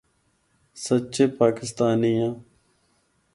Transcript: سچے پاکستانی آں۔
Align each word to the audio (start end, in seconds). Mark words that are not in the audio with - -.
سچے 0.83 1.23
پاکستانی 1.39 2.13
آں۔ 2.25 2.33